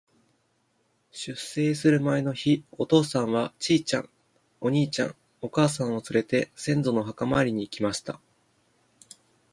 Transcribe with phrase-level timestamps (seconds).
[1.11, 4.09] 出征する前の日、お父さんは、ちいちゃん、
[4.59, 8.19] お兄ちゃん、お母さんをつれて、先祖の墓参りに行きました。